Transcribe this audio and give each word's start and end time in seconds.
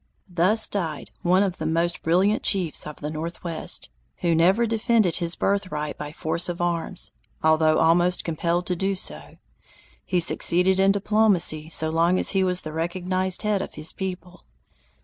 Thus 0.33 0.67
died 0.67 1.11
one 1.21 1.43
of 1.43 1.59
the 1.59 1.65
most 1.67 2.01
brilliant 2.01 2.41
chiefs 2.41 2.87
of 2.87 3.01
the 3.01 3.11
Northwest, 3.11 3.91
who 4.21 4.33
never 4.33 4.65
defended 4.65 5.17
his 5.17 5.35
birthright 5.35 5.95
by 5.95 6.11
force 6.11 6.49
of 6.49 6.59
arms, 6.59 7.11
although 7.43 7.77
almost 7.77 8.23
compelled 8.23 8.65
to 8.65 8.75
do 8.75 8.95
so. 8.95 9.37
He 10.03 10.19
succeeded 10.19 10.79
in 10.79 10.91
diplomacy 10.91 11.69
so 11.69 11.91
long 11.91 12.17
as 12.17 12.31
he 12.31 12.43
was 12.43 12.61
the 12.61 12.73
recognized 12.73 13.43
head 13.43 13.61
of 13.61 13.75
his 13.75 13.93
people. 13.93 14.41